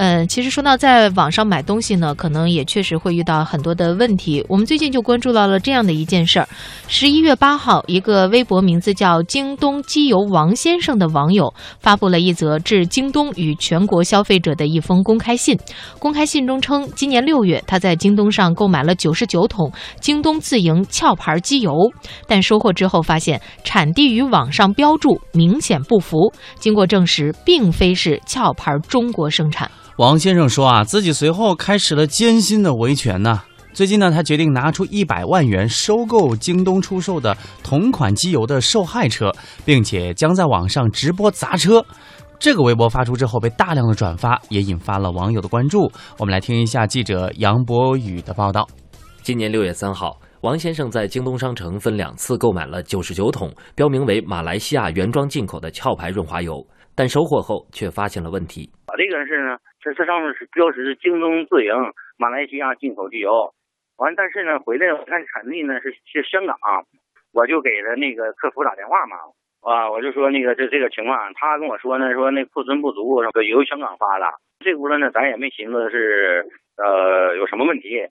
[0.00, 4.44] 嗯，其实说到在网上买东西呢，可能也确实会遇到很多的问题。
[4.48, 6.48] 我们最近就关注到了这样的一件事儿：
[6.86, 15.58] 十一月八号，一个微博名字叫“京东机油王先生”的网友发布了一则致京东与全国消费者的一封公开信。
[15.98, 19.68] 公开信中称，今年六月他在京东上购买了九十九桶
[20.00, 21.72] 京东自营壳牌机油，
[22.28, 26.32] 但收货之后发现产地与网上标注明显不符。
[26.60, 29.68] 经过证实，并非是壳牌中国生产。
[29.98, 33.42] 王先生说啊，自己随后开始了艰辛的维权呢。
[33.72, 39.32] 最近呢，他决定拿出一百万元收购京东出售的同款机油的受害车，
[39.64, 41.84] 并且将在网上直播砸车。
[42.38, 45.90] 这个微博发出之后，被大量的转发，也引发了网友的关注。
[46.16, 48.68] 我们来听一下记者杨博宇的报道。
[49.24, 58.70] 今年六月三号，王先生在京东商城分两次购买了九十九桶标明为马来西亚原装进口的壳牌润滑油，但收货后却发现了问题。
[58.96, 61.72] 这个是呢，这这上面是标识是京东自营
[62.16, 63.52] 马来西亚进口机油，
[63.96, 66.56] 完但是呢回来我看产地呢是是香港，
[67.32, 69.16] 我就给了那个客服打电话嘛，
[69.60, 74.26] 啊我就说那个这这个情况，他跟我说呢说那库存不足，由香港发的，
[74.60, 78.06] 这轱辘呢咱也没寻思是呃有什么问题，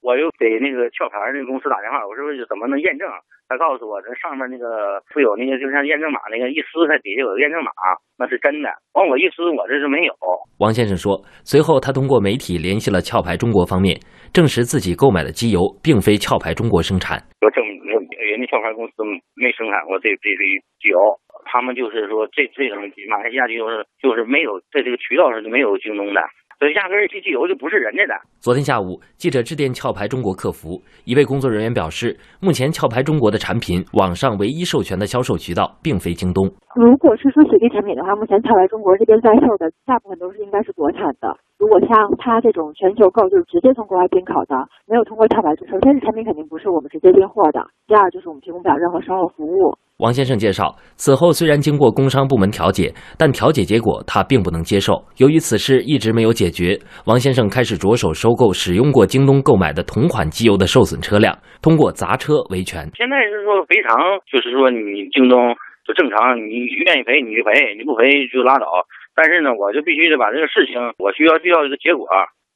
[0.00, 3.08] 我又给那个壳牌那个公司打电话，我说怎么能验证？
[3.50, 7.70] 他告诉我，这上面那个附有那个，就像验证码那个，一撕它底下有个验证码，
[8.16, 8.70] 那是真的。
[8.94, 10.14] 完我一撕，我这是没有。
[10.58, 13.98] 王先生说，随后他通过媒体联系了壳牌中国方面，
[14.32, 17.18] 证实自己购买的机油并非壳牌中国生产。
[17.42, 19.02] 我证明人家壳牌公司
[19.34, 20.46] 没生产过这这这
[20.78, 21.18] 机油，
[21.50, 22.78] 他们就是说这这种
[23.10, 26.22] 马来西亚机油是就是没有在这个渠道上就没有京东的。
[26.60, 28.12] 所以压根儿这机油就不是人家的。
[28.38, 36.44] 昨天下午，记者致电壳牌中国客服，一位工作人员表示，目前壳牌中国的产品网上唯一授权的销售渠道并非京东。
[36.76, 41.34] 如果是说水滴产品的话，目前壳牌中国这边在售的大部分都是应该是国产的。
[41.56, 44.52] 如果像他这种全球购，就是直接从国外进口的，
[44.84, 49.72] 没有通过壳牌，首先是产品肯定不是我们直接进货的，第二就是我们提供不了任何售后服务。
[49.98, 55.04] 王先生介绍，此后虽然经过工商部门调解，但调解结果他并不能接受。
[55.18, 56.74] 由于此事一直没有解解决，
[57.06, 61.30] 王先生开始着手收购使用过京东购买的同款机油的受损车辆，
[61.62, 62.90] 通过砸车维权。
[62.98, 63.94] 现在是说赔偿，
[64.26, 65.54] 就是说你京东
[65.86, 68.66] 就正常，你愿意赔你就赔，你不赔就拉倒。
[69.14, 72.08] 但是呢，我就必须得把这个事情，我需要需要一个结果。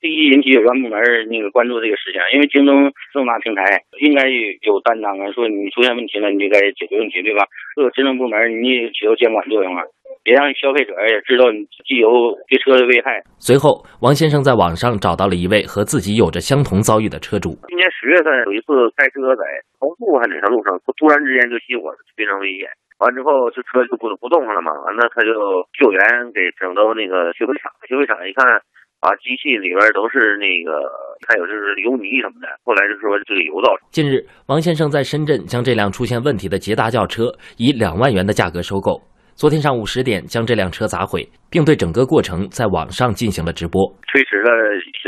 [0.00, 0.96] 第一，引起有关部门
[1.28, 4.24] 那个关注这个事情，因为京东这么大平台，应该
[4.64, 5.30] 有担当啊。
[5.32, 7.44] 说你出现问题了，你就该解决问题，对吧？
[7.76, 9.84] 各个职能部门你也起到监管作用啊，
[10.22, 12.08] 别让消费者也知道你机油
[12.48, 13.22] 对车的危害。
[13.38, 17.56] 随后，王先生在网上找到了一位和自己有着相同遭遇的车主。
[17.68, 19.42] 今年十月份有一次开车在
[19.78, 22.68] 高速还哪条路上，突然之间就熄火了，非常危险。
[22.98, 24.72] 完之后，这车就不不动了嘛。
[24.84, 25.32] 完了，他就
[25.72, 26.00] 救援
[26.34, 28.60] 给整到那个修配厂，修配厂一看。
[29.00, 30.84] 啊，机器里边都是那个，
[31.26, 32.46] 还有就是油泥什么的。
[32.62, 33.88] 后来就说这个油造成。
[33.90, 39.00] 近日，王先生在深圳将这辆出现问题的捷达轿车以两万元的价格收购。
[39.40, 44.52] 昨天上午十点，将这辆车砸毁，并对整个过程在网上进行了直播，推迟了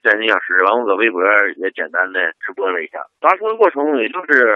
[0.00, 0.56] 将近一小时。
[0.64, 1.20] 然后搁微博
[1.60, 4.48] 也简单的直播了一下，砸车的过程也就是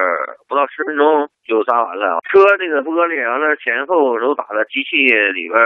[0.49, 2.17] 不到十分钟就砸完了。
[2.33, 5.05] 车这个玻璃完了前后都打了，机器
[5.37, 5.61] 里边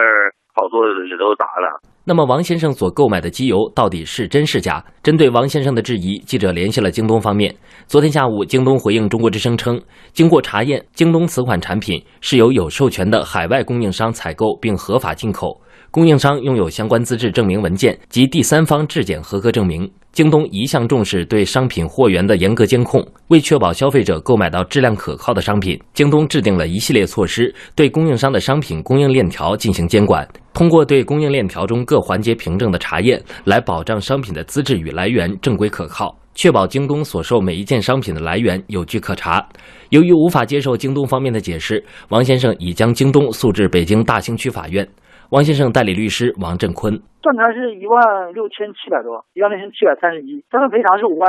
[0.50, 1.78] 好多也都砸了。
[2.04, 4.84] 那么，王先生所购买的机油到底是真是假？
[5.04, 7.54] 针对王先生的质疑，记者联系了京东方面。
[7.86, 9.80] 昨天下午，京东回应中国之声称，
[10.12, 15.60] 经过查验，京东此款产品是由有授权的海外供应商采购并合法进口，
[15.92, 19.88] 供应商拥有相关资质证明文件及第三方质检合格证明。
[20.12, 30.28] 京东一向重视对商品货源的严格监控，为确保消费者购买到质量可靠的商品，京东制定了一系列措施，对供应商的商品供应链条进行监管。
[30.52, 39.42] 通过对供应链条中各环节凭证的查验，来保障商品的资质与来源正规可靠，确保京东所售每一件商品的来源有据可查。
[39.88, 44.86] 由于无法接受京东方面的解释，王先生已将京东诉至北京大兴区法院。
[45.32, 46.92] 王先生代理律师王振坤。
[47.24, 47.96] 断赔是一万
[48.34, 50.44] 六千七百多，一万六千七百三十一。
[50.52, 51.24] 三份赔偿是五万，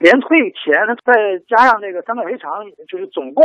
[0.00, 0.72] 连退钱，
[1.04, 1.12] 再
[1.44, 2.48] 加上这个三份赔偿，
[2.88, 3.44] 就是总共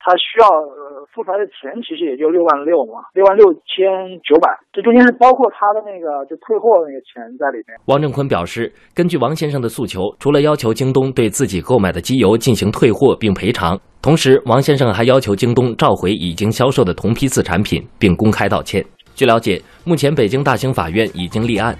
[0.00, 4.48] 他需要呃付出来的钱，其实也就六万六嘛，六万六千九百。
[4.72, 7.76] 这中间是包括他的那个就退货那个钱在里面。
[7.92, 18.82] 王振坤表示，根据王先生的诉求，除了要求京东对自己购买的机油进行退货并赔偿，同时王先生还要求京东召回已经销售的同批次产品并公开道歉。
[19.14, 21.78] 据了解，目前北京大兴法院已经立案。